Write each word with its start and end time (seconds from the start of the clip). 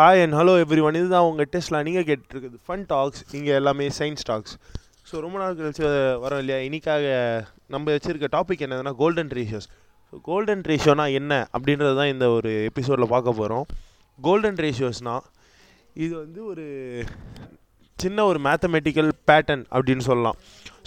Hi 0.00 0.22
and 0.22 0.34
hello 0.34 0.52
every 0.60 0.82
one 0.82 0.94
இதுதான் 0.94 1.26
உங்கள் 1.28 1.48
டெஸ்ட்லாம் 1.52 1.82
நீங்கள் 1.82 2.06
கேட்டுருக்குது 2.06 2.58
ஃபன் 2.66 2.84
டாக்ஸ் 2.88 3.22
இங்கே 3.34 3.52
எல்லாமே 3.52 3.86
சயின்ஸ் 3.98 4.24
டாக்ஸ் 4.26 4.54
ஸோ 5.08 5.20
ரொம்ப 5.20 5.36
நாள் 5.38 5.56
கழிச்சு 5.58 5.84
வரோம் 6.24 6.40
இல்லையா? 6.42 6.58
இன்னைக்காக 6.66 7.04
நம்ம 7.66 7.86
வச்சுருக்க 7.90 8.28
டாபிக் 8.34 8.64
என்னதுன்னா 8.66 8.92
கோல்டன் 8.96 9.32
ரேஷியோஸ் 9.32 9.68
கோல்டன் 10.24 10.64
ரேஷியோனா 10.68 11.06
என்ன 11.12 11.32
அப்படின்றது 11.54 11.94
தான் 11.96 12.12
இந்த 12.12 12.26
ஒரு 12.30 12.52
எபிசோடில் 12.68 13.12
பார்க்க 13.12 13.32
போகிறோம் 13.32 13.66
கோல்டன் 14.18 14.60
ரேஷியோஸ்னால் 14.60 15.26
இது 15.96 16.12
வந்து 16.16 16.40
ஒரு 16.44 16.64
சின்ன 18.02 18.24
ஒரு 18.30 18.38
மேத்தமெட்டிக்கல் 18.46 19.10
பேட்டர்ன் 19.28 19.64
அப்படின்னு 19.74 20.04
சொல்லலாம். 20.08 20.36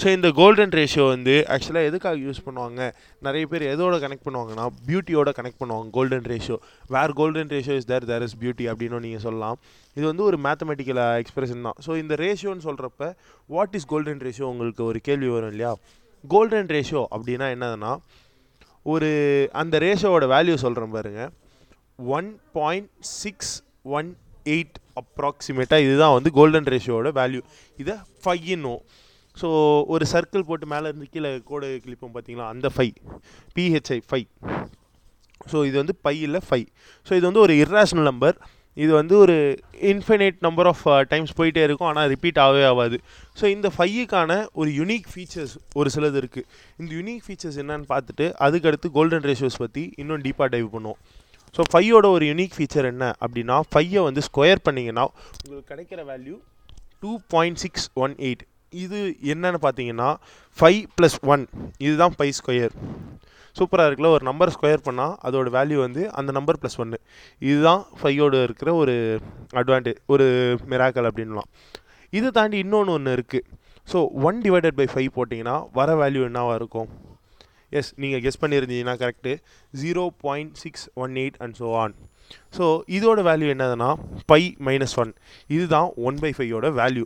ஸோ 0.02 0.06
இந்த 0.16 0.30
கோல்டன் 0.40 0.74
ரேஷியோ 0.78 1.04
வந்து 1.14 1.34
ஆக்சுவலாக 1.54 1.90
எதுக்காக 1.90 2.18
யூஸ் 2.26 2.40
பண்ணுவாங்க? 2.46 2.82
நிறைய 3.26 3.44
பேர் 3.52 3.64
எதோட 3.74 3.96
கனெக்ட் 4.04 4.26
பண்ணுவாங்கன்னா 4.28 4.66
பியூட்டியோட 4.88 5.32
கனெக்ட் 5.40 5.60
பண்ணுவாங்க 5.62 5.92
golden 5.98 6.28
ratio 6.32 6.58
where 6.96 7.14
golden 7.20 7.52
ratio 7.56 7.76
is 7.82 7.90
there 7.92 8.08
there 8.12 8.26
is 8.28 8.38
beauty 8.44 8.66
அப்படின்னு 8.72 9.04
நீங்கள் 9.06 9.24
சொல்லலாம். 9.28 9.60
இது 9.98 10.06
வந்து 10.12 10.26
ஒரு 10.30 10.40
மேத்தமெட்டிக்கல் 10.48 11.02
எக்ஸ்பிரஷன் 11.24 11.68
தான். 11.68 11.78
ஸோ 11.88 11.92
இந்த 12.04 12.16
ரேஷியோன்னு 12.24 12.66
சொல்கிறப்ப 12.70 13.12
வாட் 13.56 13.78
இஸ் 13.80 13.88
கோல்டன் 13.94 14.24
ரேஷியோ 14.28 14.50
உங்களுக்கு 14.54 14.84
ஒரு 14.90 15.02
கேள்வி 15.10 15.32
வரும் 15.36 15.54
இல்லையா? 15.56 15.74
கோல்டன் 16.24 16.72
ரேஷியோ 16.76 17.04
அப்படின்னா 17.16 17.50
என்னதுன்னா 17.58 17.94
ஒரு 18.94 19.12
அந்த 19.64 19.76
ரேஷியோட 19.88 20.26
வேல்யூ 20.36 20.58
சொல்கிறேன் 20.66 20.94
பாருங்கள் 20.98 21.32
one 22.18 22.30
point 22.58 22.92
six 23.22 23.54
one 23.98 24.10
eight 24.54 24.78
அப்ராக்சிமேட்டாக 25.02 25.86
இதுதான் 25.86 26.16
வந்து 26.18 26.32
கோல்டன் 26.40 26.70
ரேஷியோட 26.74 27.12
வேல்யூ 27.20 27.42
இதை 27.84 27.96
ஃபைன்னும் 28.24 28.82
ஸோ 29.38 29.48
ஒரு 29.94 30.06
சர்க்கிள் 30.14 30.48
போட்டு 30.50 30.66
மேலே 30.74 30.88
இருந்து 30.90 31.08
கீழே 31.14 31.30
கோடு 31.52 31.68
கிளிப்போம் 31.86 32.16
பார்த்தீங்களா? 32.16 32.48
அந்த 32.54 32.68
ஃபை 32.76 32.88
பிஹெச்ஐ 33.56 34.00
ஃபை 34.10 34.22
ஸோ 35.52 35.60
இது 35.70 35.76
வந்து 35.82 35.96
பை 36.08 36.18
இல்லை 36.28 36.42
ஃபை 36.50 36.62
ஸோ 37.08 37.12
இது 37.20 37.26
வந்து 37.30 37.44
ஒரு 37.46 37.56
இர்ராஷனல் 37.64 38.10
நம்பர் 38.12 38.38
இது 38.78 38.92
வந்து 39.00 39.16
ஒரு 39.24 39.36
இன்ஃபினைட் 39.90 40.38
நம்பர் 40.46 40.68
ஆஃப் 40.70 40.84
டைம்ஸ் 41.10 41.34
போயிட்டே 41.40 41.64
இருக்கும். 41.66 41.90
ஆனால் 41.90 42.08
ரிப்பீட் 42.14 42.40
ஆகவே 42.44 42.64
ஆகாது. 42.70 42.98
ஸோ 43.40 43.44
இந்த 43.56 43.68
ஃபையுக்கான 43.76 44.32
ஒரு 44.60 44.70
யுனிக் 44.80 45.10
ஃபீச்சர்ஸ் 45.12 45.54
ஒரு 45.80 45.90
சிலது 45.96 46.18
இருக்குது 46.22 46.48
இந்த 46.80 46.90
யுனிக் 47.00 47.24
ஃபீச்சர்ஸ் 47.26 47.60
என்னன்னு 47.64 47.86
பார்த்துட்டு 47.92 48.28
அதுக்கடுத்து 48.46 48.90
கோல்டன் 48.98 49.28
ரேஷியோஸ் 49.32 49.60
பற்றி 49.64 49.84
இன்னும் 50.04 50.24
டீப்பாக 50.28 50.50
டைவ் 50.56 50.70
பண்ணுவோம். 50.76 51.00
ஸோ 51.56 51.64
ஃபையோட 51.72 52.06
ஒரு 52.16 52.26
யுனிக் 52.30 52.56
ஃபீச்சர் 52.56 52.88
என்ன 52.90 53.06
அப்படின்னா 53.22 53.58
ஃபையை 53.70 54.02
வந்து 54.08 54.22
ஸ்கொயர் 54.28 54.66
பண்ணிங்கன்னா 54.68 55.06
உங்களுக்கு 55.38 55.70
கிடைக்கிற 55.72 56.02
value 56.08 56.36
two 57.04 57.12
point 57.34 57.62
six 57.64 57.88
one 58.04 58.16
eight 58.28 58.44
இது 58.74 59.00
என்னென்னு 59.34 59.60
பார்த்தீங்கன்னா 59.64 60.10
ஃபைவ் 60.58 60.82
ப்ளஸ் 60.96 61.18
ஒன் 61.34 61.44
இதுதான் 61.86 62.16
ஃபைவ் 62.16 62.34
ஸ்கொயர் 62.40 62.74
சூப்பராக 63.56 63.88
இருக்குல்ல 63.88 64.12
ஒரு 64.14 64.24
நம்பர் 64.24 64.54
ஸ்கொயர் 64.54 64.86
பண்ணால் 64.86 65.14
அதோட 65.26 65.50
வேல்யூ 65.56 65.78
வந்து 65.80 66.04
அந்த 66.14 66.32
நம்பர் 66.32 66.60
ப்ளஸ் 66.62 66.78
ஒன்று 66.84 66.98
இதுதான் 67.42 67.84
ஃபையோடு 68.00 68.38
இருக்கிற 68.44 68.70
ஒரு 68.76 68.96
அட்வான்டேஜ் 69.54 70.00
ஒரு 70.10 70.26
மிராக்கல் 70.72 71.10
அப்படின்லாம் 71.10 71.50
இதை 72.14 72.30
தாண்டி 72.32 72.58
இன்னொன்று 72.64 72.94
ஒன்று 72.96 73.14
இருக்குது 73.18 73.46
so 73.88 74.00
one 74.28 74.38
divided 74.44 74.78
by 74.80 74.88
five 74.92 75.12
போட்டிங்கன்னா 75.16 75.56
வர 75.74 75.90
வேல்யூ 76.02 76.24
என்னவாக 76.28 76.58
இருக்கும்? 76.60 76.90
எஸ் 77.74 77.92
நீங்கள் 77.96 78.22
கெஸ் 78.22 78.42
பண்ணியிருந்தீங்கன்னா 78.42 78.96
correct 78.98 79.34
zero 79.74 80.04
point 80.22 80.56
six 80.56 80.86
one 80.96 81.16
eight 81.16 81.38
and 81.40 81.56
so 81.56 81.70
on 81.76 81.94
so 82.58 82.66
இதோட 82.90 83.22
வேல்யூ 83.22 83.50
என்னதுன்னா 83.54 83.90
பை 84.26 84.42
மைனஸ் 84.60 84.96
ஒன் 85.00 85.12
இதுதான் 85.50 85.90
ஒன் 86.08 86.20
பை 86.20 86.32
ஃபையோட 86.38 86.70
வேல்யூ 86.82 87.06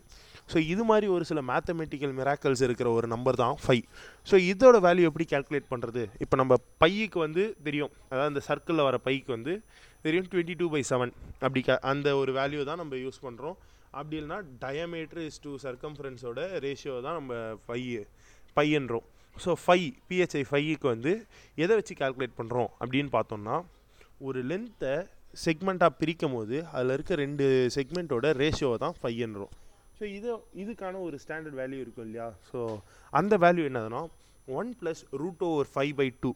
ஸோ 0.52 0.58
இது 0.68 0.84
மாதிரி 0.84 1.08
ஒரு 1.08 1.23
சில 1.26 1.40
மேத்தமெட்டிக்கல் 1.42 2.14
மிராக்கல்ஸ் 2.14 2.62
இருக்கிற 2.64 2.88
ஒரு 2.92 3.08
நம்பர் 3.08 3.36
தான் 3.36 3.56
ஃபைவ் 3.64 3.82
ஸோ 4.28 4.36
இதோட 4.44 4.78
வேல்யூ 4.80 5.06
எப்படி 5.10 5.26
கால்குலேட் 5.32 5.68
பண்ணுறது 5.72 6.04
இப்போ 6.20 6.36
நம்ம 6.38 6.54
பைக்கு 6.84 7.20
வந்து 7.20 7.44
தெரியும். 7.64 7.92
அதாவது 8.10 8.30
அந்த 8.34 8.42
சர்க்கிளில் 8.48 8.84
வர 8.84 8.98
பைக்கு 9.06 9.32
வந்து 9.32 9.54
தெரியும் 10.04 10.30
டுவெண்ட்டி 10.32 10.56
டூ 10.60 10.68
பை 10.70 10.82
செவன் 10.90 11.12
அப்படி 11.40 11.62
க 11.62 11.80
அந்த 11.84 12.16
ஒரு 12.18 12.34
வேல்யூ 12.34 12.64
தான் 12.64 12.78
நம்ம 12.78 12.95
யூஸ் 12.95 13.20
பண்ணுறோம் 13.23 13.58
அப்படி 13.92 14.16
இல்லைனா 14.20 14.40
டயமீட்டர் 14.60 15.22
இஸ் 15.26 15.42
டூ 15.44 15.54
சர்க்கம்ஃபரன்ஸோட 15.64 16.40
ரேஷியோ 16.60 16.95
தான் 17.02 17.18
நம்ம 17.20 17.34
ஃபை 17.66 17.80
பையன்றோம் 18.58 19.08
ஸோ 19.38 19.52
ஃபை 19.63 19.80
பிஹெச்ஐ 20.09 20.43
ஃபைக்கு 20.49 20.87
வந்து 20.87 21.11
எதை 21.58 21.73
வச்சு 21.75 21.93
கால்குலேட் 21.95 22.37
பண்ணுறோம் 22.37 22.70
அப்படின்னு 22.80 23.11
பார்த்தோம்னா 23.14 23.55
ஒரு 24.21 24.39
லென்த்தை 24.43 24.93
செக்மெண்ட்டாக 25.43 25.98
பிரிக்கும் 25.99 26.36
போது 26.36 26.58
அதில் 26.71 26.93
இருக்க 26.93 27.15
ரெண்டு 27.15 27.45
செக்மெண்ட்டோட 27.76 28.27
ரேஷியோவை 28.39 28.77
தான் 28.77 28.95
ஃபைன்றோம் 28.99 29.53
ஸோ 29.99 30.05
இதை 30.17 30.31
இதுக்கான 30.55 30.99
ஒரு 31.02 31.15
ஸ்டாண்டர்ட் 31.17 31.58
வேல்யூ 31.59 31.80
இருக்கும் 31.80 32.05
இல்லையா? 32.08 32.27
ஸோ 32.52 32.59
அந்த 33.14 33.33
வேல்யூ 33.37 33.64
என்னதுன்னா 33.70 34.02
one 34.52 34.70
plus 34.80 35.02
root 35.14 35.43
over 35.43 35.70
five 35.73 35.93
by 35.93 36.08
two 36.21 36.31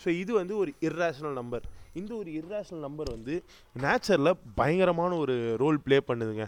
so 0.00 0.08
இது 0.14 0.32
வந்து 0.32 0.54
ஒரு 0.56 0.70
இர்ரேஷனல் 0.80 1.32
நம்பர் 1.32 1.64
இந்த 1.94 2.12
ஒரு 2.14 2.30
இர்ரேஷனல் 2.32 2.80
நம்பர் 2.80 3.10
வந்து 3.10 3.34
நேச்சரில் 3.76 4.30
பயங்கரமான 4.54 5.16
ஒரு 5.16 5.34
ரோல் 5.56 5.78
ப்ளே 5.78 5.98
பண்ணுதுங்க. 6.08 6.44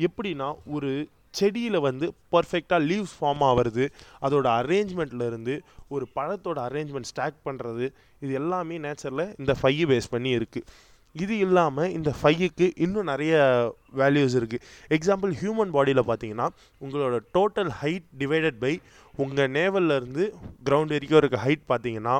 எப்படின்னா 0.00 0.48
ஒரு 0.70 0.90
செடியில் 1.34 1.78
வந்து 1.80 2.14
பர்ஃபெக்டாக 2.30 2.80
லீவ்ஸ் 2.84 3.16
ஃபார்ம் 3.18 3.42
ஆகிறது 3.42 3.84
அதோட 4.22 4.46
அரேஞ்ச்மெண்ட்டில் 4.60 5.26
இருந்து 5.26 5.54
ஒரு 5.88 6.08
பழத்தோட 6.16 6.58
அரேஞ்ச்மெண்ட் 6.68 7.04
ஸ்டாக் 7.04 7.38
பண்ணுறது 7.44 7.86
இது 8.20 8.32
எல்லாமே 8.32 8.78
நேச்சரில் 8.78 9.26
இந்த 9.38 9.54
ஃபையை 9.62 9.86
பேஸ் 9.86 10.10
பண்ணி 10.10 10.32
இருக்குது 10.38 10.66
இது 11.14 11.38
இல்லாமல் 11.38 11.90
இந்த 11.90 12.14
ஃபையுக்கு 12.20 12.72
இன்னும் 12.76 13.04
நிறைய 13.04 13.34
வேல்யூஸ் 13.92 14.34
இருக்குது 14.40 14.64
எக்ஸாம்பிள் 14.90 15.32
ஹியூமன் 15.32 15.72
பாடியில் 15.76 16.08
பார்த்தீங்கன்னா 16.08 16.48
உங்களோட 16.80 17.18
டோட்டல் 17.34 17.70
ஹைட் 17.80 18.08
டிவைடட் 18.18 18.58
பை 18.58 18.80
உங்கள் 19.14 19.50
நேவல்லேருந்து 19.50 20.24
கிரவுண்ட் 20.64 20.92
வரைக்கும் 20.92 21.18
இருக்க 21.18 21.36
ஹைட் 21.36 21.64
பார்த்தீங்கன்னா 21.68 22.16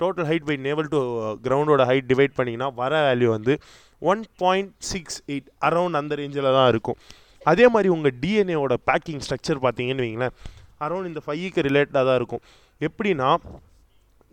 total 0.00 0.24
height 0.24 0.44
by 0.44 0.56
navel 0.56 0.88
to 0.88 0.98
கிரவுண்டோட 1.42 1.84
height 1.84 2.10
divide 2.12 2.36
பண்ணிங்கன்னா 2.38 2.74
வர 2.74 3.00
வேல்யூ 3.08 3.28
வந்து 3.28 3.54
one 4.02 4.24
point 4.38 4.72
six 4.90 5.22
eight 5.26 5.48
around 5.60 5.94
அந்த 5.94 6.14
ரேஞ்சில் 6.14 6.56
தான் 6.58 6.68
இருக்கும். 6.68 6.98
அதே 7.46 7.66
மாதிரி 7.74 7.88
உங்கள் 7.96 8.14
டிஎன்ஏவோட 8.22 8.76
பேக்கிங் 8.90 9.22
ஸ்ட்ரக்சர் 9.26 9.60
பார்த்தீங்கன்னு 9.64 10.04
வைங்களேன் 10.06 10.34
அரௌண்ட் 10.86 11.10
இந்த 11.10 11.20
ஃபைக்கு 11.26 11.66
ரிலேட்டடாக 11.68 12.04
தான் 12.08 12.18
இருக்கும். 12.20 12.42
எப்படின்னா 12.80 13.30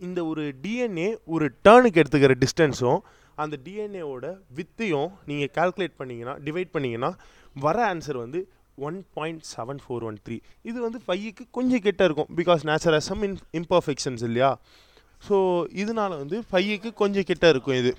இந்த 0.06 0.20
ஒரு 0.30 0.42
டிஎன்ஏ 0.64 1.08
ஒரு 1.34 1.46
டேர்னுக்கு 1.66 2.00
எடுத்துக்கிற 2.02 2.34
டிஸ்டன்ஸும் 2.42 3.00
அந்த 3.42 3.54
டிஎன்ஏவோட 3.64 4.26
வித்தையும் 4.58 5.10
நீங்கள் 5.30 5.52
கால்குலேட் 5.56 5.96
பண்ணிங்கன்னா 6.00 6.34
டிவைட் 6.46 6.74
பண்ணிங்கன்னா 6.74 7.10
வர 7.64 7.78
ஆன்சர் 7.92 8.18
வந்து 8.24 8.40
one 8.88 8.98
point 9.16 9.44
seven 9.54 9.80
four 9.84 10.04
one 10.08 10.18
three 10.26 10.36
இது 10.70 10.78
வந்து 10.86 10.98
ஃபைக்கு 11.06 11.44
கொஞ்சம் 11.58 11.82
கிட்ட 11.86 12.04
இருக்கும். 12.08 12.28
Because 12.40 12.62
nature 12.70 12.96
some 13.08 13.22
in 13.28 13.36
imperfections 13.60 14.24
இல்லையா? 14.28 14.50
ஸோ 15.28 15.36
இதனால் 15.82 16.14
வந்து 16.22 16.36
ஃபையுக்கு 16.48 16.90
கொஞ்சம் 17.00 17.26
கிட்ட 17.30 17.46
இருக்கும் 17.52 17.78
இது. 17.82 17.92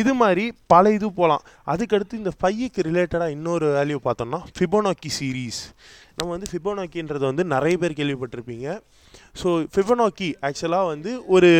இது 0.00 0.12
மாதிரி 0.22 0.44
பல 0.72 0.92
இது 0.96 1.06
போகலாம் 1.18 1.44
அதுக்கடுத்து 1.72 2.20
இந்த 2.22 2.32
ஃபையுக்கு 2.38 2.86
ரிலேட்டடாக 2.88 3.34
இன்னொரு 3.36 3.66
வேல்யூ 3.76 3.98
பார்த்தோம்னா 4.06 4.40
ஃபிபோனாக்கி 4.56 5.10
சீரீஸ் 5.18 5.60
நம்ம 6.18 6.28
வந்து 6.34 6.48
ஃபிபோனாக்கின்றது 6.50 7.24
வந்து 7.30 7.44
நிறைய 7.52 7.74
பேர் 7.82 7.96
கேள்விப்பட்டிருப்பீங்க. 8.00 8.66
ஸோ 9.40 9.48
ஃபிபோனாக்கி 9.74 10.28
ஆக்சுவலாக 10.48 10.90
வந்து 10.92 11.10
ஒரு 11.36 11.50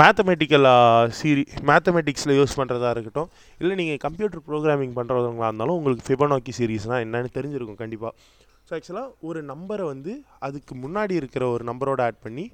மேத்தமெட்டிக்கலாக 0.00 1.10
சீரி 1.18 1.44
மேத்தமெட்டிக்ஸில் 1.70 2.36
யூஸ் 2.38 2.58
பண்ணுறதா 2.60 2.90
இருக்கட்டும். 2.94 3.28
இல்லை 3.60 3.74
நீங்கள் 3.80 4.00
கம்ப்யூட்டர் 4.06 4.44
ப்ரோக்ராமிங் 4.48 4.94
பண்ணுறவங்களா 4.98 5.50
இருந்தாலும் 5.50 5.76
உங்களுக்கு 5.80 6.06
ஃபிபோனாக்கி 6.08 6.54
சீரீஸ்னால் 6.60 7.04
என்னென்னு 7.06 7.36
தெரிஞ்சிருக்கும் 7.38 7.80
கண்டிப்பாக 7.84 8.14
ஸோ 8.68 8.72
ஆக்சுவலாக 8.76 9.08
ஒரு 9.28 9.40
நம்பரை 9.50 9.84
வந்து 9.90 10.12
அதுக்கு 10.46 10.74
முன்னாடி 10.82 11.14
இருக்கிற 11.20 11.44
ஒரு 11.54 11.64
நம்பரோட 11.70 12.00
ஆட் 12.04 12.20
பண்ணி 12.26 12.44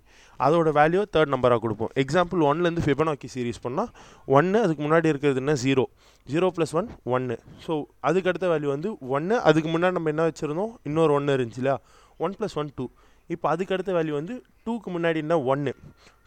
அதோட 0.45 0.69
வேல்யூ 0.79 1.03
தேர்ட் 1.15 1.33
நம்பராக 1.35 1.61
கொடுப்போம். 1.65 1.93
எக்ஸாம்பிள் 2.03 2.41
ஒன்லேருந்து 2.49 2.85
ஃபிபனாக்கி 2.87 3.29
சீரீஸ் 3.35 3.61
பண்ணால் 3.67 3.91
ஒன்று 4.37 4.59
அதுக்கு 4.65 4.83
முன்னாடி 4.87 5.07
இருக்கிறது 5.13 5.41
என்ன? 5.43 5.55
ஜீரோ 5.65 5.85
ஜீரோ 6.33 6.49
ப்ளஸ் 6.57 6.75
ஒன் 6.81 6.89
ஒன்று 7.17 7.37
ஸோ 7.67 7.75
அதுக்கு 8.11 8.31
அடுத்த 8.33 8.49
வேல்யூ 8.55 8.71
வந்து 8.75 8.91
ஒன்று 9.17 9.39
அதுக்கு 9.51 9.71
முன்னாடி 9.75 9.97
நம்ம 9.99 10.13
என்ன 10.15 10.27
வச்சுருந்தோம்? 10.31 10.73
இன்னொரு 10.91 11.15
ஒன்று 11.19 11.37
இருந்துச்சு 11.39 11.63
இல்லையா? 11.63 11.79
ஒன் 12.27 12.37
ப்ளஸ் 12.41 12.59
ஒன் 12.63 12.73
டூ 12.79 12.87
இப்போ 13.35 13.47
அதுக்கு 13.55 13.75
அடுத்த 13.77 13.91
வேல்யூ 13.99 14.15
வந்து 14.21 14.37
டூக்கு 14.67 14.91
முன்னாடி 14.97 15.19
என்ன? 15.25 15.39
ஒன்று 15.53 15.75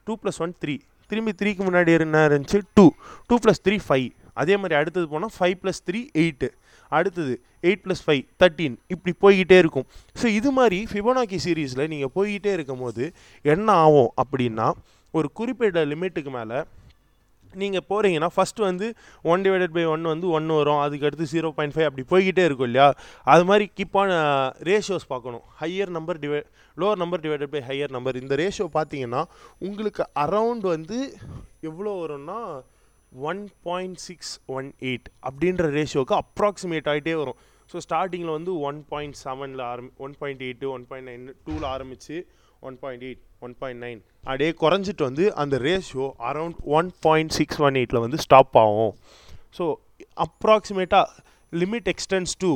டூ 0.08 0.16
ப்ளஸ் 0.24 0.42
ஒன் 0.46 0.56
த்ரீ 0.64 0.76
திரும்பி 1.12 1.34
த்ரீக்கு 1.40 1.64
முன்னாடி 1.70 1.92
என்ன 2.00 2.26
இருந்துச்சு? 2.30 2.62
Two 2.78 2.86
two 3.30 3.38
plus 3.46 3.64
three 3.68 3.78
five 3.88 4.10
அதே 4.42 4.56
மாதிரி 4.62 4.76
அடுத்தது 4.82 5.08
போனால் 5.14 5.34
ஃபைவ் 5.38 5.58
ப்ளஸ் 5.64 5.84
த்ரீ 5.88 6.00
எயிட்டு 6.22 6.48
அடுத்தது 7.00 7.34
எயிட் 7.70 7.84
ப்ளஸ் 7.86 8.04
ஃபைவ் 8.06 8.24
தேர்ட்டீன் 8.42 8.78
இப்படி 8.94 9.14
போய்கிட்டே 9.24 9.58
இருக்கும். 9.64 9.88
ஸோ 10.22 10.26
இது 10.40 10.52
மாதிரி 10.60 10.80
ஃபிபோனாக்கி 10.92 11.40
சீரீஸில் 11.46 11.90
நீங்கள் 11.96 12.14
போய்கிட்டே 12.18 12.54
இருக்கும் 12.58 12.84
போது 12.86 13.04
என்ன 13.56 13.68
ஆகும் 13.86 14.12
அப்படின்னா 14.24 14.70
ஒரு 15.14 15.28
குறிப்பிட்ட 15.40 15.82
லிமிட்டுக்கு 15.92 16.34
மேலே 16.38 16.60
நீங்கள் 17.62 17.84
போகிறீங்கன்னா 17.90 18.30
ஃபஸ்ட்டு 18.36 18.64
வந்து 18.68 18.88
ஒன் 19.32 19.44
டிவைடட் 19.46 19.74
பை 19.76 19.84
ஒன் 19.94 20.10
வந்து 20.12 20.28
ஒன்று 20.38 20.54
வரும். 20.60 20.80
அதுக்கடுத்து 20.86 21.26
ஜீரோ 21.34 21.50
பாயிண்ட் 21.58 21.76
ஃபைவ் 21.76 21.88
அப்படி 21.90 22.06
போய்கிட்டே 22.12 22.44
இருக்கும் 22.48 22.70
இல்லையா? 22.70 22.88
அது 23.34 23.44
மாதிரி 23.50 23.66
கிப்பான 23.80 24.10
ரேஷியோஸ் 24.70 25.06
uh, 25.06 25.12
பார்க்கணும். 25.12 25.44
Higher 25.62 25.92
number 25.98 26.20
divide 26.24 26.40
lower 26.78 27.02
number 27.04 27.24
divided 27.26 27.54
by 27.56 27.62
higher 27.70 27.94
number 27.96 28.20
இந்த 28.22 28.36
ரேஷியோ 28.42 28.68
பார்த்தீங்கன்னா 28.78 29.22
உங்களுக்கு 29.68 30.04
அரவுண்ட் 30.24 30.66
வந்து 30.76 31.00
எவ்வளோ 31.70 31.92
வரும்னா 32.02 32.40
one 33.30 33.42
point 33.68 34.00
six 34.08 34.32
one 34.58 34.70
eight 34.90 35.08
அப்படின்ற 35.30 35.66
ரேஷியோவுக்கு 35.80 36.16
அப்ராக்சிமேட் 36.24 36.88
ஆகிட்டே 36.92 37.16
வரும். 37.22 37.40
ஸோ 37.72 37.78
ஸ்டார்டிங்கில் 37.86 38.34
வந்து 38.38 38.54
ஒன் 38.70 38.80
பாயிண்ட் 38.94 39.18
செவனில் 39.24 39.64
ஆரம்பி 39.72 39.92
one 40.06 40.16
point 40.22 40.42
eight 40.48 40.68
one 40.76 40.86
point 40.90 41.10
nine 41.12 41.24
டூவில் 41.46 41.68
ஆரம்பித்து 41.74 42.18
one 42.68 42.78
point 42.84 43.04
eight 43.08 43.24
one 43.46 43.56
point 43.62 43.82
nine 43.86 44.02
அப்படியே 44.24 44.52
குறைஞ்சிட்டு 44.64 45.04
வந்து 45.10 45.24
அந்த 45.44 45.56
ratio 45.68 46.08
around 46.32 46.60
one 46.80 46.90
point 47.06 47.36
six 47.40 47.62
one 47.68 47.78
எயிட்டில் 47.82 48.04
வந்து 48.06 48.20
ஸ்டாப் 48.26 48.58
ஆகும். 48.64 48.94
ஸோ 49.58 49.66
அப்ராக்சிமேட்டாக 50.26 51.24
லிமிட் 51.62 51.90
எக்ஸ்டென்ஸ் 51.94 52.36
டு 52.44 52.52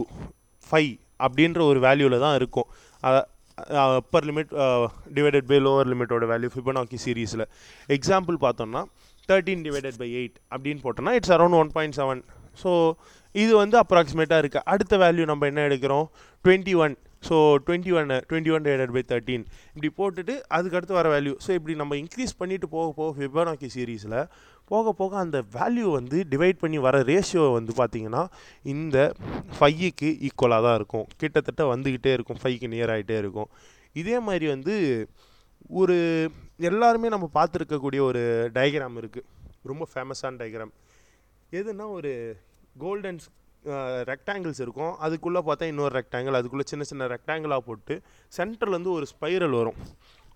ஃபைவ் 0.67 0.93
அப்படின்ற 1.25 1.59
ஒரு 1.71 1.79
வேல்யூவில் 1.87 2.23
தான் 2.25 2.37
இருக்கும். 2.39 2.69
Upper 3.97 4.25
limit 4.29 4.51
divided 5.17 5.47
by 5.51 5.57
lower 5.65 5.89
லிமிட்டோட 5.91 6.25
value 6.31 6.49
Fibonacci 6.55 6.97
சீரீஸில் 7.03 7.45
எக்ஸாம்பிள் 7.95 8.35
பார்த்தோம்னா 8.43 8.81
தேர்ட்டீன் 9.31 9.63
டிவைடட் 9.67 9.99
பை 10.01 10.09
எயிட் 10.19 10.37
அப்படின்னு 10.53 10.81
போட்டோம்னா 10.85 11.15
it's 11.19 11.33
around 11.37 11.57
one 11.61 11.71
point 11.77 11.97
seven 11.99 12.21
so 12.63 12.71
இது 13.35 13.51
வந்து 13.63 13.75
அப்ராக்சிமேட்டாக 13.83 14.41
இருக்குது 14.43 14.65
அடுத்த 14.73 14.97
வேல்யூ 15.03 15.25
நம்ம 15.31 15.45
என்ன 15.51 15.63
எடுக்கிறோம்? 15.69 16.05
Twenty 16.45 16.73
one 16.83 16.95
so 17.27 17.35
twenty 17.65 17.91
one 17.99 18.11
twenty 18.29 18.51
one 18.55 18.65
divided 18.67 18.93
by 18.95 19.03
thirteen 19.11 19.43
இப்படி 19.75 19.89
போட்டுட்டு 19.99 20.33
அதுக்கடுத்து 20.57 20.93
வர 20.99 21.07
வேல்யூ 21.15 21.33
ஸோ 21.45 21.49
இப்படி 21.57 21.73
நம்ம 21.81 21.95
இன்க்ரீஸ் 22.01 22.33
பண்ணிட்டு 22.41 22.67
போக 22.75 22.87
போக 22.99 23.09
ஃபிபனாக்கி 23.17 23.69
சீரீஸில் 23.75 24.17
போக 24.71 24.91
போக 24.99 25.13
அந்த 25.23 25.37
வேல்யூ 25.57 25.87
வந்து 25.97 26.17
டிவைட் 26.31 26.57
பண்ணி 26.63 26.79
வர 26.85 26.97
ரேஷியோ 27.11 27.43
வந்து 27.57 27.73
பார்த்திங்கன்னா 27.79 28.23
இந்த 28.73 28.97
ஃபைக்கு 29.57 30.09
ஈக்குவலாக 30.27 30.65
தான் 30.65 30.77
இருக்கும். 30.79 31.05
கிட்டத்தட்ட 31.21 31.63
வந்துக்கிட்டே 31.73 32.11
இருக்கும். 32.17 32.39
ஃபைக்கு 32.41 32.67
நியர் 32.73 32.93
ஆகிட்டே 32.95 33.17
இருக்கும். 33.23 33.49
இதே 34.01 34.17
மாதிரி 34.27 34.47
வந்து 34.55 34.73
ஒரு 35.69 35.95
எல்லாருமே 36.69 37.07
நம்ம 37.09 37.29
பார்த்துருக்கக்கூடிய 37.33 38.01
ஒரு 38.01 38.21
டயக்ராம் 38.53 38.97
இருக்குது 39.01 39.27
ரொம்ப 39.63 39.87
ஃபேமஸான 39.93 40.39
டயக்ராம் 40.41 40.73
எதுனா 41.51 41.85
ஒரு 41.89 42.11
கோல்டன் 42.77 43.19
ரெக்டாங்கிள்ஸ் 44.09 44.61
இருக்கும். 44.61 44.93
அதுக்குள்ளே 44.95 45.41
பார்த்தா 45.47 45.65
இன்னொரு 45.71 45.93
ரெக்டாங்கிள் 45.99 46.37
அதுக்குள்ளே 46.39 46.65
சின்ன 46.71 46.83
சின்ன 46.83 47.07
ரெக்டாங்கிளாக 47.07 47.57
போட்டு 47.57 48.01
சென்டர்லேருந்து 48.37 48.91
ஒரு 48.91 49.07
ஸ்பைரல் 49.13 49.55
வரும். 49.59 49.79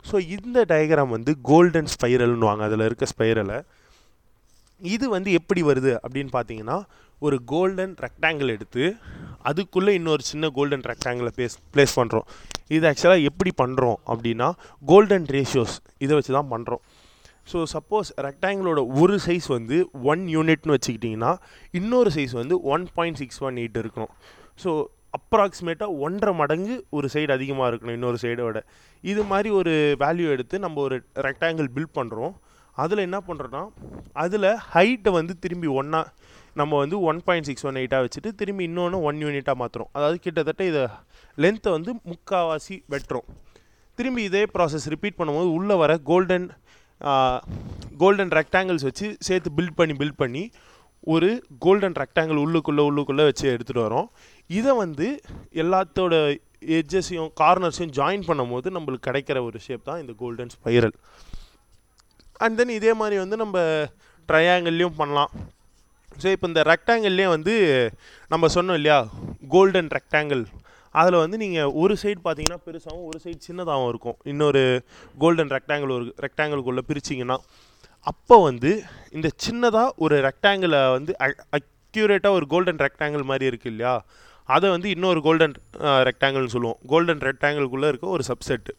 ஸோ 0.05 0.19
இந்த 0.27 0.65
டயக்ராம் 0.73 1.15
வந்து 1.17 1.31
கோல்டன் 1.41 1.91
ஸ்பைரல்னுவாங்க 1.95 2.63
அதில் 2.67 2.85
இருக்க 2.85 3.07
ஸ்பைரலை 3.15 3.59
இது 4.81 5.09
வந்து 5.09 5.31
எப்படி 5.31 5.61
வருது 5.63 5.91
அப்படின்னு 6.03 6.31
பார்த்தீங்கன்னா 6.37 6.77
ஒரு 7.21 7.37
கோல்டன் 7.45 7.95
ரெக்டாங்கிள் 8.05 8.49
எடுத்து 8.49 8.83
அதுக்குள்ளே 9.43 9.93
இன்னொரு 9.93 10.21
சின்ன 10.21 10.49
கோல்டன் 10.49 10.85
ரெக்டாங்கிளை 10.91 11.31
பேஸ் 11.37 11.55
ப்ளேஸ் 11.73 11.97
பண்ணுறோம் 11.99 12.27
இது 12.69 12.87
ஆக்சுவலாக 12.91 13.21
எப்படி 13.21 13.51
பண்ணுறோம் 13.61 13.97
அப்படின்னா 14.07 14.47
கோல்டன் 14.85 15.25
ரேஷியோஸ் 15.25 15.75
இதை 15.97 16.13
வச்சு 16.15 16.33
தான் 16.33 16.51
பண்ணுறோம் 16.51 16.81
ஸோ 17.51 17.59
சப்போஸ் 17.73 18.09
ரெக்டாங்கிளோட 18.19 18.79
ஒரு 19.01 19.15
சைஸ் 19.25 19.47
வந்து 19.47 19.77
ஒன் 20.03 20.23
யூனிட்னு 20.27 20.75
வச்சுக்கிட்டிங்கன்னா 20.75 21.31
இன்னொரு 21.71 22.09
சைஸ் 22.09 22.33
வந்து 22.33 22.61
one 22.73 22.87
point 22.93 23.17
six 23.17 23.41
one 23.43 23.55
eight 23.55 23.79
இருக்கணும். 23.83 24.11
ஸோ 24.59 24.71
அப்ராக்சிமேட்டாக 25.13 25.97
ஒன்றரை 25.99 26.33
மடங்கு 26.35 26.75
ஒரு 26.89 27.07
சைடு 27.13 27.31
அதிகமாக 27.31 27.69
இருக்கணும் 27.71 27.93
இன்னொரு 27.93 28.17
சைடோட 28.21 28.59
இது 29.03 29.23
மாதிரி 29.23 29.49
ஒரு 29.49 29.73
வேல்யூ 29.99 30.27
எடுத்து 30.29 30.59
நம்ம 30.59 30.81
ஒரு 30.81 30.97
ரெக்டாங்கிள் 31.15 31.69
பில்ட் 31.75 31.97
பண்ணுறோம் 31.97 32.33
அதில் 32.77 32.97
என்ன 32.97 33.19
பண்ணுறோன்னா 33.27 33.63
அதில் 34.13 34.49
ஹைட்டை 34.73 35.11
வந்து 35.11 35.39
திரும்பி 35.39 35.67
ஒன்றா 35.67 36.01
நம்ம 36.59 36.77
வந்து 36.83 36.97
ஒன் 37.09 37.19
பாயிண்ட் 37.27 37.47
சிக்ஸ் 37.49 37.65
ஒன் 37.67 37.79
எயிட்டாக 37.81 38.05
வச்சுட்டு 38.05 38.29
திரும்பி 38.39 38.63
இன்னொன்று 38.69 38.97
ஒன் 39.09 39.21
யூனிட்டாக 39.23 39.55
மாற்றுறோம் 39.61 39.89
அதாவது 39.97 40.17
கிட்டத்தட்ட 40.25 40.63
இதை 40.71 40.83
லென்த்தை 41.37 41.71
வந்து 41.77 41.91
முக்கால்வாசி 42.11 42.75
வெட்டுறோம். 42.93 43.27
திரும்பி 43.97 44.21
இதே 44.29 44.43
ப்ராசஸ் 44.55 44.87
ரிப்பீட் 44.93 45.17
பண்ணும்போது 45.19 45.49
உள்ளே 45.57 45.75
வர 45.83 45.91
கோல்டன் 46.09 46.47
கோல்டன் 48.01 48.33
ரெக்டாங்கிள்ஸ் 48.39 48.85
வச்சு 48.87 49.07
சேர்த்து 49.27 49.49
பில்ட் 49.57 49.77
பண்ணி 49.79 49.93
பில்ட் 50.01 50.21
பண்ணி 50.23 50.43
ஒரு 51.13 51.29
கோல்டன் 51.65 51.97
ரெக்டாங்கிள் 52.01 52.41
உள்ளுக்குள்ளே 52.43 52.83
உள்ளுக்குள்ளே 52.89 53.23
வச்சு 53.29 53.45
எடுத்துகிட்டு 53.53 53.85
வரோம் 53.87 54.09
இதை 54.49 54.73
வந்து 54.83 55.07
எல்லாத்தோட 55.63 56.13
எட்ஜஸையும் 56.79 57.31
கார்னர்ஸையும் 57.41 57.93
ஜாயின் 57.99 58.27
பண்ணும்போது 58.27 58.67
நம்மளுக்கு 58.75 59.07
கிடைக்கிற 59.09 59.37
ஒரு 59.47 59.59
ஷேப் 59.65 59.87
தான் 59.89 60.01
இந்த 60.03 60.13
கோல்டன் 60.21 60.53
ஸ்பைரல் 60.55 60.95
அண்ட் 62.45 62.57
தென் 62.59 62.75
இதே 62.79 62.93
மாதிரி 63.01 63.17
வந்து 63.23 63.37
நம்ம 63.43 63.57
ட்ரையாங்கிள்லேயும் 64.29 64.99
பண்ணலாம். 65.01 65.31
ஸோ 66.21 66.27
இப்போ 66.35 66.47
இந்த 66.51 66.61
ரெக்டாங்கிள்லேயே 66.71 67.29
வந்து 67.35 67.53
நம்ம 68.33 68.47
சொன்னோம் 68.55 68.77
இல்லையா? 68.79 68.99
கோல்டன் 69.55 69.91
ரெக்டாங்கிள் 69.97 70.43
அதில் 70.95 71.17
வந்து 71.23 71.37
நீங்கள் 71.43 71.71
ஒரு 71.81 71.93
சைடு 72.01 72.19
பார்த்தீங்கன்னா 72.23 72.61
பெருசாகவும் 72.67 73.07
ஒரு 73.09 73.19
சைடு 73.23 73.39
சின்னதாகவும் 73.47 73.89
இருக்கும். 73.91 74.17
இன்னொரு 74.31 74.63
கோல்டன் 75.23 75.51
ரெக்டாங்கிள் 75.55 75.93
ஒரு 75.97 76.07
ரெக்டாங்கிளுக்குள்ளே 76.25 76.83
பிரிச்சிங்கன்னா 76.89 77.37
அப்போ 78.11 78.35
வந்து 78.49 78.71
இந்த 79.17 79.27
சின்னதாக 79.45 79.95
ஒரு 80.05 80.15
ரெக்டாங்கிளை 80.27 80.81
வந்து 80.95 81.11
அக்யூரேட்டாக 81.57 82.37
ஒரு 82.37 82.45
கோல்டன் 82.53 82.81
ரெக்டாங்கிள் 82.85 83.23
மாதிரி 83.31 83.45
இருக்குது 83.51 83.71
இல்லையா? 83.73 83.93
அதை 84.49 84.67
வந்து 84.75 84.87
இன்னொரு 84.95 85.19
கோல்டன் 85.27 85.55
ரெக்டாங்கிள்னு 86.09 86.53
சொல்லுவோம். 86.55 86.79
கோல்டன் 86.91 87.21
ரெக்டாங்கிள்குள்ளே 87.29 87.89
இருக்க 87.91 88.07
ஒரு 88.17 88.23
சப்செட்டு 88.31 88.73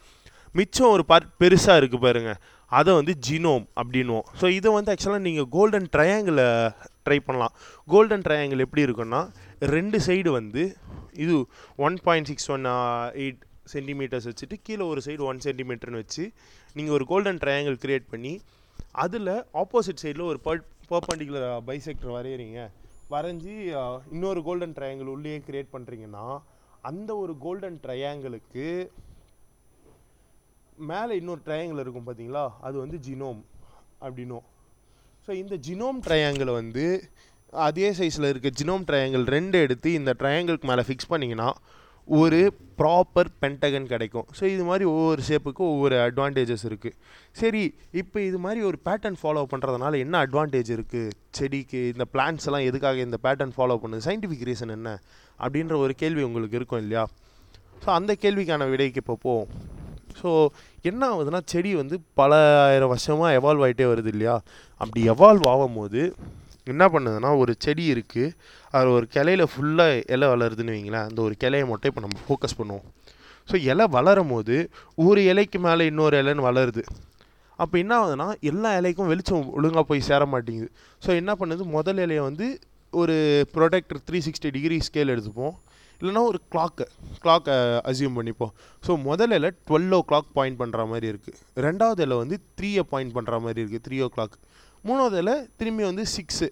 மிச்சம் 0.58 0.92
ஒரு 0.94 1.04
பார்ட் 1.10 1.28
பெருசாக 1.42 1.80
இருக்குது 1.80 2.04
பாருங்கள் 2.06 2.40
அதை 2.78 2.90
வந்து 2.98 3.12
ஜினோம் 3.26 3.64
அப்படின்வோம் 3.80 4.26
ஸோ 4.40 4.46
இதை 4.58 4.70
வந்து 4.76 4.90
ஆக்சுவலாக 4.92 5.24
நீங்கள் 5.28 5.48
கோல்டன் 5.54 5.88
ட்ரையாங்கிளை 5.94 6.46
ட்ரை 7.06 7.18
பண்ணலாம். 7.26 7.54
கோல்டன் 7.88 8.24
ட்ரையாங்கிள் 8.26 8.64
எப்படி 8.64 8.84
இருக்குன்னா 8.86 9.20
ரெண்டு 9.74 9.98
சைடு 10.06 10.30
வந்து 10.30 10.62
இது 11.24 11.36
one 11.78 11.96
point 12.04 12.28
six 12.30 12.50
one 12.50 12.66
eight 13.22 13.40
centimetres 13.72 14.28
வச்சுட்டு 14.30 14.56
கீழே 14.62 14.84
ஒரு 14.86 15.00
சைடு 15.06 15.22
ஒன் 15.22 15.42
சென்டிமீட்டர்னு 15.46 16.02
வச்சு 16.02 16.24
நீங்கள் 16.76 16.94
ஒரு 16.94 17.04
கோல்டன் 17.04 17.40
ட்ரையாங்கிள் 17.42 17.78
க்ரியேட் 17.84 18.06
பண்ணி 18.10 18.32
அதில் 19.04 19.32
ஆப்போசிட் 19.54 20.02
சைடில் 20.02 20.28
ஒரு 20.30 20.40
பர் 20.40 20.62
பர்பண்டிகுலர் 20.90 21.46
பைசெக்டர் 21.64 22.14
வரைகிறீங்க 22.16 22.60
வரைஞ்சி 23.10 23.54
இன்னொரு 24.12 24.42
கோல்டன் 24.42 24.74
ட்ரையாங்கிள் 24.76 25.12
உள்ளே 25.14 25.36
க்ரியேட் 25.48 25.72
பண்ணுறீங்கன்னா 25.72 26.26
அந்த 26.82 27.10
ஒரு 27.16 27.32
கோல்டன் 27.38 27.80
ட்ரையாங்கிளுக்கு 27.84 28.66
மேலே 30.86 31.16
இன்னொரு 31.16 31.42
ட்ரையாங்கிள் 31.46 31.82
இருக்கும் 31.82 32.06
பார்த்தீங்களா 32.06 32.44
அது 32.60 32.76
வந்து 32.78 32.98
ஜினோம் 32.98 33.42
அப்படின்னும் 34.00 34.46
ஸோ 35.26 35.30
இந்த 35.42 35.54
ஜினோம் 35.66 36.00
ட்ரையாங்கிளை 36.06 36.52
வந்து 36.60 36.84
அதே 37.66 37.88
சைஸில் 37.98 38.28
இருக்க 38.30 38.50
ஜினோம் 38.58 38.84
ட்ரையாங்கிள் 38.88 39.24
ரெண்டு 39.34 39.56
எடுத்து 39.64 39.88
இந்த 39.98 40.10
ட்ரையாங்கிளுக்கு 40.20 40.68
மேலே 40.70 40.82
ஃபிக்ஸ் 40.88 41.10
பண்ணிங்கன்னா 41.12 41.48
ஒரு 42.08 42.38
ப்ராப்பர் 42.78 43.28
பென்டகன் 43.42 43.86
கிடைக்கும். 43.90 44.26
ஸோ 44.38 44.42
இது 44.52 44.62
மாதிரி 44.68 44.84
ஒவ்வொரு 44.92 45.22
ஷேப்புக்கும் 45.28 45.70
ஒவ்வொரு 45.74 45.96
அட்வான்டேஜஸ் 46.06 46.64
இருக்குது 46.70 46.96
சரி 47.40 47.62
இப்போ 48.00 48.18
இது 48.28 48.38
மாதிரி 48.46 48.60
ஒரு 48.68 48.78
பேட்டர்ன் 48.86 49.18
ஃபாலோ 49.20 49.44
பண்ணுறதுனால 49.52 50.00
என்ன 50.04 50.22
அட்வான்டேஜ் 50.26 50.70
இருக்குது 50.76 51.12
செடிக்கு 51.38 51.82
இந்த 51.92 52.06
பிளான்ஸ் 52.14 52.46
எல்லாம் 52.48 52.66
எதுக்காக 52.70 53.00
இந்த 53.08 53.20
பேட்டர்ன் 53.26 53.54
ஃபாலோ 53.58 53.76
பண்ணுது? 53.82 54.06
சயின்டிஃபிக் 54.08 54.46
ரீசன் 54.50 54.74
என்ன? 54.78 54.96
அப்படின்ற 55.44 55.76
ஒரு 55.84 55.94
கேள்வி 56.02 56.24
உங்களுக்கு 56.30 56.58
இருக்கும் 56.60 56.82
இல்லையா? 56.84 57.04
ஸோ 57.84 57.90
அந்த 57.98 58.14
கேள்விக்கான 58.24 58.68
விடைக்கு 58.72 59.02
இப்போ 59.04 59.16
போவோம். 59.26 59.48
ஸோ 60.20 60.30
என்ன 60.90 61.02
ஆகுதுன்னா 61.12 61.40
செடி 61.52 61.70
வந்து 61.80 61.96
பல 62.20 62.32
ஆயிரம் 62.66 62.92
வருஷமாக 62.92 63.36
எவால்வ் 63.38 63.64
ஆகிட்டே 63.66 63.86
வருது 63.92 64.10
இல்லையா? 64.14 64.36
அப்படி 64.80 65.00
எவால்வ் 65.14 65.46
ஆகும் 65.52 65.78
போது 65.80 66.00
என்ன 66.72 66.84
பண்ணுதுன்னா 66.94 67.30
ஒரு 67.42 67.52
செடி 67.64 67.84
இருக்குது 67.94 68.34
அதில் 68.74 68.96
ஒரு 68.98 69.06
கிளையில 69.14 69.44
ஃபுல்லாக 69.52 70.02
இலை 70.14 70.26
வளருதுன்னு 70.32 70.74
வைங்களேன். 70.74 71.06
அந்த 71.08 71.20
ஒரு 71.26 71.34
கிளையை 71.44 71.64
மட்டும் 71.70 71.90
இப்போ 71.92 72.02
நம்ம 72.06 72.18
ஃபோக்கஸ் 72.26 72.58
பண்ணுவோம். 72.60 72.84
ஸோ 73.48 73.56
இலை 73.70 73.86
வளரும் 73.96 74.32
போது 74.34 74.56
ஒரு 75.06 75.20
இலைக்கு 75.30 75.58
மேலே 75.66 75.86
இன்னொரு 75.90 76.16
இலைன்னு 76.22 76.46
வளருது. 76.48 76.84
அப்போ 77.62 77.76
என்ன 77.82 77.92
ஆகுதுன்னா 78.00 78.26
எல்லா 78.50 78.70
இலைக்கும் 78.80 79.10
வெளிச்சம் 79.12 79.48
ஒழுங்காக 79.58 79.84
போய் 79.88 80.06
சேர 80.10 80.22
மாட்டேங்குது. 80.34 80.68
ஸோ 81.04 81.10
என்ன 81.20 81.32
பண்ணுது? 81.40 81.64
முதல் 81.76 82.00
இலையை 82.04 82.22
வந்து 82.28 82.46
ஒரு 82.92 83.16
protractor 83.56 84.00
three 84.08 84.18
sixty 84.26 84.48
degree 84.56 84.78
scale 84.88 85.12
எடுத்துப்போம். 85.14 85.54
இல்லைனா 86.02 86.22
ஒரு 86.22 86.40
கிளாக்கு 86.52 86.86
கிளாக்கை 87.24 87.80
அசியூம் 87.90 88.16
பண்ணிப்போம். 88.18 88.52
ஸோ 88.86 88.96
முதல்ல 89.08 89.50
டுவெல் 89.70 89.94
ஓ 89.94 90.02
கிளாக் 90.08 90.32
பாயிண்ட் 90.32 90.60
பண்ணுற 90.62 90.88
மாதிரி 90.88 91.06
இருக்குது 91.12 91.36
ரெண்டாவது 91.54 92.16
வந்து 92.16 92.40
த்ரீயை 92.60 92.80
பாயிண்ட் 92.80 93.14
பண்ணுற 93.18 93.40
மாதிரி 93.40 93.62
இருக்குது 93.62 93.84
த்ரீ 93.88 94.02
ஓ 94.02 94.08
கிளாக் 94.16 94.34
மூணாவது 94.84 95.48
திரும்பி 95.56 95.82
வந்து 95.82 96.04
சிக்ஸு 96.16 96.48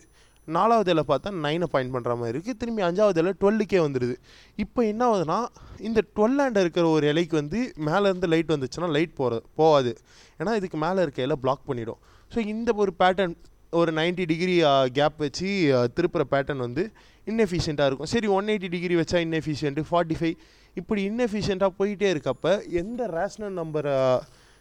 நாலாவது 0.49 0.95
பார்த்தா 0.95 1.31
நைனை 1.31 1.65
பாயிண்ட் 1.73 1.95
பண்ணுற 1.95 2.17
மாதிரி 2.17 2.39
இருக்குது 2.39 2.57
திரும்பி 2.57 2.83
அஞ்சாவது 2.83 3.35
டுவெல்லுக்கே 3.41 3.81
வந்துடுது 3.87 4.17
இப்போ 4.57 4.85
என்ன 4.85 5.11
ஆகுதுன்னா 5.11 5.47
இந்த 5.79 6.03
டுவெல்லாண்ட 6.17 6.61
இருக்கிற 6.61 6.89
ஒரு 6.89 7.09
இலைக்கு 7.09 7.37
வந்து 7.37 7.73
மேலேருந்து 7.77 8.27
லைட் 8.27 8.53
வந்துச்சுன்னா 8.53 8.91
லைட் 8.91 9.15
போகிற 9.15 9.43
போகாது. 9.55 9.99
ஏன்னா 10.39 10.57
இதுக்கு 10.57 10.79
மேலே 10.79 11.03
இருக்க 11.03 11.23
இலை 11.23 11.37
பிளாக் 11.37 11.67
பண்ணிடும். 11.67 11.99
ஸோ 12.35 12.39
இந்த 12.39 12.73
ஒரு 12.75 12.93
பேட்டர்ன் 12.99 13.37
ஒரு 13.79 13.91
நைன்ட்டி 13.99 14.25
டிகிரி 14.31 14.55
கேப் 14.99 15.19
வச்சு 15.25 15.49
திருப்புற 15.97 16.23
பேட்டர்ன் 16.33 16.63
வந்து 16.67 16.85
இன்னெஃபிஷியண்ட்டாக 17.31 17.89
இருக்கும். 17.91 18.11
சரி 18.13 18.29
ஒன் 18.37 18.49
எயிட்டி 18.53 18.69
டிகிரி 18.75 18.95
வச்சா 19.01 19.19
இன்னெஃபிஷியன்ட்டு 19.27 19.85
ஃபார்ட்டி 19.91 20.17
ஃபைவ் 20.21 20.37
இப்படி 20.81 21.01
இன்னெஃபிஷியண்ட்டாக 21.11 21.73
போயிட்டே 21.79 22.09
இருக்கப்ப 22.15 22.55
எந்த 22.81 23.07
ரேஷ்னல் 23.19 23.55
நம்பரை 23.61 23.95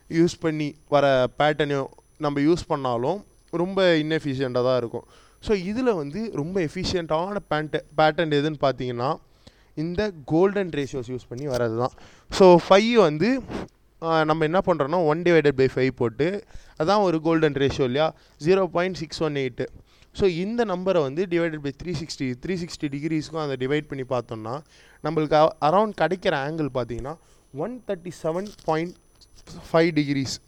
யூஸ் 0.10 0.36
பண்ணி 0.44 0.70
வர 0.96 1.06
பேட்டர்னையும் 1.40 1.90
நம்ம 2.26 2.42
யூஸ் 2.48 2.64
பண்ணாலும் 2.72 3.20
ரொம்ப 3.62 3.82
இன்னெஃபிஷியண்ட்டாக 4.04 4.68
தான் 4.70 4.80
இருக்கும். 4.82 5.06
ஸோ 5.44 5.54
இதில் 5.72 5.98
வந்து 6.02 6.22
ரொம்ப 6.42 6.56
எஃபிஷியண்ட்டான 6.70 7.42
பேண்ட்டு 7.52 7.80
பேட்டர்ன் 8.00 8.38
எதுன்னு 8.40 8.62
பார்த்தீங்கன்னா 8.66 9.10
இந்த 9.84 10.02
கோல்டன் 10.32 10.72
ரேஷியோஸ் 10.80 11.12
யூஸ் 11.14 11.30
பண்ணி 11.30 11.46
வர்றது 11.54 11.78
தான் 11.84 11.94
ஸோ 12.38 12.46
ஃபைவ் 12.66 12.94
வந்து 13.08 13.30
நம்ம 14.02 14.44
என்ன 14.44 14.60
பண்ணுறோன்னா 14.66 15.06
ஒன் 15.06 15.22
டிவைடட் 15.22 15.52
பை 15.52 15.68
ஃபைவ் 15.76 15.92
போட்டு 15.96 16.46
அதான் 16.78 17.02
ஒரு 17.02 17.22
கோல்டன் 17.22 17.54
ரேஷியோ 17.54 17.84
இல்லையா? 17.84 18.14
Zero 18.46 18.66
point 18.66 18.96
six 18.96 19.22
one 19.24 19.36
eight 19.36 19.66
so 20.20 20.28
இந்த 20.28 20.66
நம்பரை 20.66 21.02
வந்து 21.02 21.26
divided 21.26 21.62
by 21.62 21.74
three 21.84 21.94
sixty 21.94 22.36
three 22.46 22.54
sixty 22.56 22.88
டிகிரிஸ்க்கும் 22.88 23.42
அதை 23.42 23.56
டிவைட் 23.60 23.88
பண்ணி 23.88 24.04
பார்த்தோம்னா 24.10 24.62
நம்மளுக்கு 25.04 25.38
அரவுண்ட் 25.62 25.96
கிடைக்கிற 26.02 26.34
ஆங்கிள் 26.48 26.70
பார்த்தீங்கன்னா 26.78 27.16
one 27.54 27.82
thirty 27.88 28.12
seven 28.24 28.50
point 28.66 28.96
five 29.72 29.92
degrees 29.92 30.40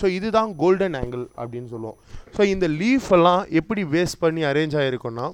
so 0.00 0.06
இதுதான் 0.06 0.56
கோல்டன் 0.56 0.94
ஆங்கிள் 0.94 1.26
அப்படின்னு 1.36 1.68
சொல்லுவோம். 1.68 1.96
ஸோ 2.36 2.42
இந்த 2.42 2.68
லீஃப் 2.68 3.12
எல்லாம் 3.12 3.46
எப்படி 3.50 3.84
வேஸ்ட் 3.84 4.18
பண்ணி 4.18 4.42
அரேஞ்ச் 4.44 4.76
ஆகிருக்குன்னா 4.80 5.32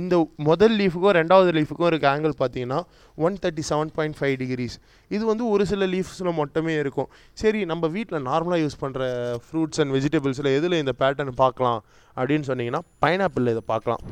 இந்த 0.00 0.14
முதல் 0.48 0.74
லீஃபுக்கும் 0.80 1.14
ரெண்டாவது 1.18 1.50
லீஃபுக்கும் 1.58 1.88
இருக்க 1.90 2.06
ஆங்கிள் 2.12 2.34
பார்த்தீங்கன்னா 2.42 2.78
one 3.26 3.36
thirty 3.42 3.64
seven 3.70 3.92
point 3.96 4.16
five 4.18 4.36
degrees 4.42 4.76
இது 5.10 5.22
வந்து 5.30 5.44
ஒரு 5.54 5.64
சில 5.72 5.86
லீஃப்ஸில் 5.94 6.30
மட்டுமே 6.40 6.74
இருக்கும். 6.82 7.08
சரி 7.42 7.60
நம்ம 7.72 7.88
வீட்டில் 7.96 8.26
நார்மலாக 8.30 8.60
யூஸ் 8.64 8.78
பண்ணுற 8.84 9.02
ஃப்ரூட்ஸ் 9.46 9.80
அண்ட் 9.84 9.94
வெஜிடபிள்ஸில் 9.96 10.50
எதில் 10.58 10.80
இந்த 10.82 10.94
பேட்டர்ன் 11.02 11.32
பார்க்கலாம் 11.44 11.80
அப்படின்னு 12.16 12.48
சொன்னீங்கன்னா 12.50 12.82
பைனாப்பிளில் 13.04 13.54
இதை 13.54 13.64
பார்க்கலாம். 13.72 14.04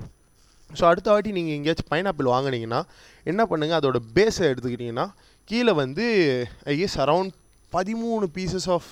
ஸோ 0.70 0.82
அடுத்த 0.90 1.08
வாட்டி 1.12 1.30
நீங்கள் 1.36 1.56
எங்கேயாச்சும் 1.58 1.90
பைனாப்பிள் 1.92 2.32
வாங்குனீங்கன்னா 2.34 2.80
என்ன 3.26 3.42
பண்ணுங்கள் 3.52 3.78
அதோட 3.80 4.00
பேஸை 4.16 4.44
எடுத்துக்கிட்டிங்கன்னா 4.50 5.06
கீழே 5.48 5.72
வந்து 5.82 6.04
ஐ 6.72 6.74
கெஸ் 6.80 6.98
அரவுண்ட் 7.04 7.32
பதிமூணு 7.72 8.26
பீசஸ் 8.36 8.68
ஆஃப் 8.76 8.90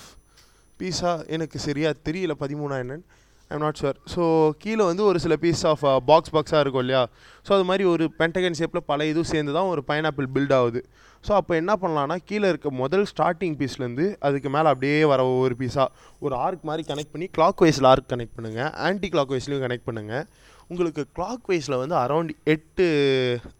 பீஸா 0.79 1.11
எனக்கு 1.35 1.57
சரியாக 1.67 1.93
தெரியல 2.07 2.33
பதிமூணா 2.43 2.75
என்னன்னு. 2.83 3.05
ஐம் 3.53 3.61
நாட் 3.63 3.79
ஷுர் 3.81 3.97
ஸோ 4.13 4.23
கீழே 4.63 4.83
வந்து 4.89 5.03
ஒரு 5.09 5.19
சில 5.23 5.35
பீஸ் 5.43 5.61
ஆஃப் 5.69 5.83
பாக்ஸ் 6.09 6.33
பாக்ஸாக 6.35 6.59
இருக்கும் 6.63 6.83
இல்லையா? 6.85 7.03
ஸோ 7.45 7.51
அது 7.55 7.65
மாதிரி 7.69 7.83
ஒரு 7.93 8.05
பென்டகன் 8.19 8.57
ஷேப்பில் 8.59 8.85
பல 8.91 9.05
இதுவும் 9.11 9.29
சேர்ந்து 9.31 9.53
தான் 9.57 9.69
ஒரு 9.73 9.81
பைனாப்பிள் 9.87 10.27
பில்ட் 10.35 10.53
ஆகுது. 10.57 10.81
ஸோ 11.23 11.31
அப்போ 11.39 11.53
என்ன 11.61 11.71
பண்ணலான்னா 11.83 12.17
கீழே 12.29 12.47
இருக்க 12.53 12.71
முதல் 12.81 13.05
ஸ்டார்டிங் 13.11 13.55
பீஸ்லேருந்து 13.61 14.05
அதுக்கு 14.27 14.49
மேலே 14.55 14.67
அப்படியே 14.73 14.99
வர 15.13 15.25
ஒவ்வொரு 15.31 15.55
பீஸாக 15.61 15.87
ஒரு 16.25 16.35
ஆர்க் 16.45 16.67
மாதிரி 16.69 16.85
கனெக்ட் 16.91 17.13
பண்ணி 17.15 17.29
கிளாக் 17.37 17.63
வைஸில் 17.65 17.89
ஆர்க் 17.93 18.11
கனெக்ட் 18.13 18.35
பண்ணுங்கள் 18.37 18.71
ஆன்டி 18.89 19.09
கிளாக் 19.15 19.33
வைஸ்லையும் 19.35 19.65
கனெக்ட் 19.65 19.87
பண்ணுங்கள் 19.89 20.23
உங்களுக்கு 20.71 21.03
கிளாக் 21.17 21.45
வைஸில் 21.51 21.79
வந்து 21.81 21.95
அரௌண்ட் 22.03 22.31
எட்டு 22.55 22.87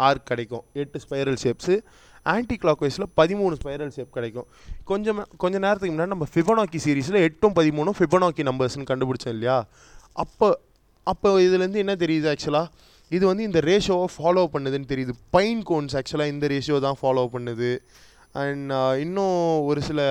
ஆர்க் 0.09 0.29
கிடைக்கும். 0.31 0.63
எட்டு 0.81 0.99
ஸ்பைரல் 1.05 1.39
ஷேப்ஸு 1.45 1.75
ஆன்டி 2.23 2.55
கிளாக் 2.63 2.81
வைஸில் 2.85 3.07
பதிமூணு 3.19 3.57
ஸ்பைரல் 3.61 3.93
ஷேப் 3.95 4.15
கிடைக்கும். 4.17 4.47
கொஞ்சம் 4.91 5.21
கொஞ்ச 5.37 5.55
நேரத்துக்கு 5.65 5.93
முன்னாடி 5.95 6.13
நம்ம 6.15 6.27
ஃபிபனாக்கி 6.33 6.79
சீரிஸில் 6.85 7.19
எட்டும் 7.27 7.55
பதிமூணும் 7.59 7.97
ஃபிபனாக்கி 7.99 8.45
நம்பர்ஸ்னு 8.49 8.89
கண்டுபிடிச்சோம் 8.91 9.35
இல்லையா? 9.37 9.57
அப்போ 10.25 10.49
அப்போ 11.07 11.29
இதுலேருந்து 11.47 11.83
என்ன 11.83 11.93
தெரியுது 12.05 12.27
ஆக்சுவலாக 12.33 12.67
இது 13.11 13.23
வந்து 13.25 13.43
இந்த 13.43 13.59
ரேஷியோவை 13.59 14.07
ஃபாலோ 14.15 14.43
பண்ணுதுன்னு 14.53 14.89
தெரியுது. 14.93 15.13
பைன் 15.35 15.61
கோன்ஸ் 15.69 15.95
ஆக்சுவலாக 15.99 16.33
இந்த 16.33 16.47
ரேஷியோ 16.47 16.79
தான் 16.79 16.97
ஃபாலோ 17.01 17.23
பண்ணுது. 17.35 17.71
அண்ட் 18.41 18.71
uh, 18.71 18.93
இன்னும் 19.03 19.37
ஒரு 19.69 19.81
சில 19.81 20.01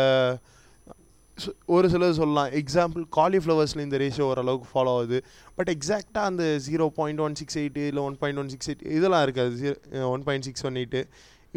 ஒரு 1.66 1.86
சிலர் 1.90 2.16
சொல்லலாம். 2.18 2.48
எக்ஸாம்பிள் 2.60 3.02
காலிஃப்ளவர்ஸில் 3.16 3.82
இந்த 3.84 3.96
ரேஷியோ 4.02 4.24
ஓரளவுக்கு 4.30 4.68
ஃபாலோ 4.72 4.92
ஆகுது. 4.98 5.18
பட் 5.56 5.70
எக்ஸாக்டாக 5.74 6.30
அந்த 6.30 6.44
zero 6.66 6.86
point 6.96 7.20
one 7.26 7.36
six 7.40 7.58
eight 7.62 7.82
இல்லை 7.90 8.02
one 8.02 8.16
point 8.22 8.40
one 8.42 8.50
six 8.54 8.68
eight 8.70 8.82
இதெல்லாம் 8.96 9.22
இருக்காது. 9.22 9.52
Zero 9.60 10.08
one 10.14 10.24
point 10.28 10.46
six 10.48 10.64
one 10.70 10.78
eight 10.80 11.02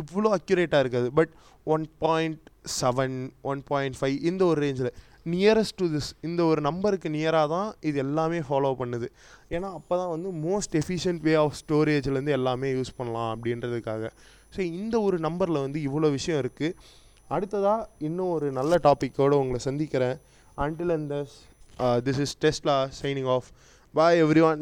இவ்வளோ 0.01 0.29
அக்யூரேட்டாக 0.37 0.83
இருக்காது. 0.83 1.07
But 1.19 1.31
one 1.73 1.85
point 2.03 2.43
seven 2.79 3.15
one 3.51 3.61
point 3.71 3.97
five 3.99 4.17
இந்த 4.29 4.41
ஒரு 4.51 4.59
ரேஞ்சில் 4.65 4.91
நியரஸ்ட் 5.33 5.77
டு 5.81 5.87
திஸ் 5.93 6.09
இந்த 6.27 6.41
ஒரு 6.51 6.61
நம்பருக்கு 6.67 7.09
நியராக 7.15 7.47
தான் 7.55 7.69
இது 7.89 7.97
எல்லாமே 8.05 8.39
ஃபாலோ 8.47 8.71
பண்ணுது. 8.81 9.07
ஏன்னா 9.55 9.69
அப்போ 9.79 9.93
தான் 10.01 10.11
வந்து 10.15 10.29
மோஸ்ட் 10.47 10.75
எஃபிஷியன்ட் 10.81 11.21
வே 11.27 11.33
ஆஃப் 11.43 11.57
ஸ்டோரேஜ்லேருந்து 11.61 12.35
எல்லாமே 12.39 12.69
யூஸ் 12.77 12.91
பண்ணலாம் 12.99 13.31
அப்படின்றதுக்காக. 13.35 14.03
ஸோ 14.55 14.59
இந்த 14.79 14.95
ஒரு 15.07 15.19
நம்பரில் 15.27 15.63
வந்து 15.65 15.81
இவ்வளோ 15.87 16.09
விஷயம் 16.17 16.41
இருக்குது 16.43 16.77
அடுத்ததாக 17.35 17.87
இன்னும் 18.07 18.31
ஒரு 18.37 18.47
நல்ல 18.59 18.79
டாப்பிக்கோடு 18.87 19.35
உங்களை 19.41 19.59
சந்திக்கிறேன். 19.69 20.17
அன்டில் 20.65 20.93
அண்ட் 20.97 21.13
திஸ் 22.07 22.21
இஸ் 22.25 22.35
டெஸ்ட்லா 22.45 22.77
signing 23.01 23.29
off 23.35 23.49
bye 23.93 24.19
every 24.25 24.43
one 24.49 24.61